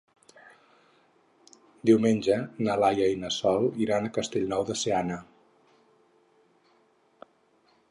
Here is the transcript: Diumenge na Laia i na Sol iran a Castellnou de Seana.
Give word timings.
Diumenge 1.89 2.37
na 2.69 2.79
Laia 2.85 3.11
i 3.17 3.21
na 3.25 3.31
Sol 3.37 3.69
iran 3.87 4.09
a 4.09 4.13
Castellnou 4.17 4.67
de 4.73 4.79
Seana. 4.87 5.21